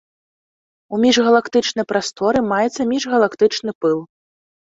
У 0.95 0.99
міжгалактычнай 1.03 1.85
прасторы 1.91 2.39
маецца 2.53 2.81
міжгалактычны 2.93 3.71
пыл. 3.85 3.99